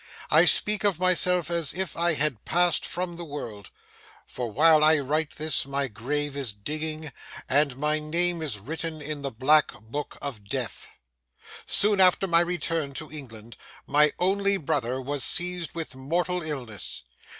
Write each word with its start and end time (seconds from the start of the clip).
I 0.31 0.45
speak 0.45 0.83
of 0.83 0.99
myself 0.99 1.51
as 1.51 1.75
if 1.75 1.95
I 1.95 2.15
had 2.15 2.43
passed 2.43 2.87
from 2.87 3.17
the 3.17 3.23
world; 3.23 3.69
for 4.25 4.51
while 4.51 4.83
I 4.83 4.97
write 4.97 5.33
this, 5.35 5.67
my 5.67 5.87
grave 5.87 6.35
is 6.35 6.53
digging, 6.53 7.11
and 7.47 7.77
my 7.77 7.99
name 7.99 8.41
is 8.41 8.57
written 8.57 8.99
in 8.99 9.21
the 9.21 9.29
black 9.29 9.79
book 9.79 10.17
of 10.19 10.49
death. 10.49 10.87
Soon 11.67 12.01
after 12.01 12.25
my 12.25 12.39
return 12.39 12.95
to 12.95 13.11
England, 13.11 13.55
my 13.85 14.11
only 14.17 14.57
brother 14.57 14.99
was 14.99 15.23
seized 15.23 15.75
with 15.75 15.93
mortal 15.93 16.41
illness. 16.41 17.03